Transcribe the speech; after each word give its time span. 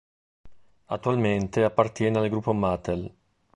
Attualmente 0.85 1.63
appartiene 1.63 2.17
al 2.17 2.27
gruppo 2.29 2.53
Mattel. 2.53 3.15